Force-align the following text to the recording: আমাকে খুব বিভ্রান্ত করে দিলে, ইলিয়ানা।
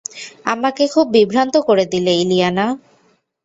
আমাকে 0.45 0.83
খুব 0.87 1.05
বিভ্রান্ত 1.09 1.55
করে 1.67 1.85
দিলে, 1.85 2.11
ইলিয়ানা। 2.15 2.65